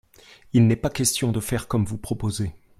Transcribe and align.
Il 0.53 0.65
n'est 0.65 0.75
pas 0.75 0.89
question 0.89 1.31
de 1.31 1.39
faire 1.39 1.67
comme 1.67 1.85
vous 1.85 1.99
proposez. 1.99 2.55